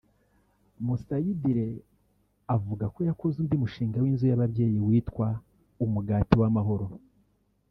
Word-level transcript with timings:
Musayidire 0.85 1.67
avuga 2.55 2.85
yakoze 3.09 3.35
undi 3.39 3.55
mushinga 3.61 3.97
w’inzu 4.03 4.25
y’ababyeyi 4.27 4.77
witwa 4.87 5.27
“Umugati 5.83 6.33
w’amahoro” 6.41 6.87